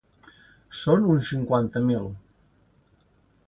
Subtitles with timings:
[0.83, 2.11] Són uns cinquanta mil.